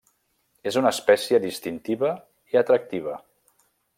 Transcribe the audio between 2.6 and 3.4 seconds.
atractiva.